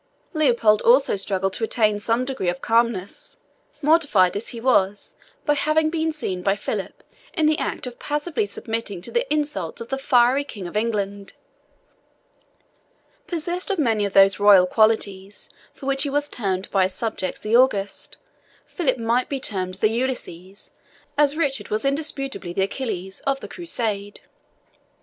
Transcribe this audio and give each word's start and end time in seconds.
Leopold 0.33 0.81
also 0.81 1.15
struggled 1.15 1.53
to 1.53 1.63
attain 1.63 1.99
some 1.99 2.25
degree 2.25 2.49
of 2.49 2.59
calmness, 2.59 3.37
mortified 3.83 4.35
as 4.35 4.47
he 4.47 4.59
was 4.59 5.13
by 5.45 5.53
having 5.53 5.91
been 5.91 6.11
seen 6.11 6.41
by 6.41 6.55
Philip 6.55 7.03
in 7.35 7.45
the 7.45 7.59
act 7.59 7.85
of 7.85 7.99
passively 7.99 8.47
submitting 8.47 8.99
to 9.03 9.11
the 9.11 9.31
insults 9.31 9.79
of 9.79 9.89
the 9.89 9.99
fiery 9.99 10.43
King 10.43 10.65
of 10.65 10.75
England. 10.75 11.33
Possessed 13.27 13.69
of 13.69 13.77
many 13.77 14.03
of 14.03 14.13
those 14.13 14.39
royal 14.39 14.65
qualities 14.65 15.51
for 15.75 15.85
which 15.85 16.01
he 16.01 16.09
was 16.09 16.27
termed 16.27 16.71
by 16.71 16.81
his 16.81 16.95
subjects 16.95 17.39
the 17.39 17.55
August, 17.55 18.17
Philip 18.65 18.97
might 18.97 19.29
be 19.29 19.39
termed 19.39 19.75
the 19.75 19.91
Ulysses, 19.91 20.71
as 21.15 21.37
Richard 21.37 21.69
was 21.69 21.85
indisputably 21.85 22.53
the 22.53 22.63
Achilles, 22.63 23.19
of 23.27 23.39
the 23.39 23.47
Crusade. 23.47 24.21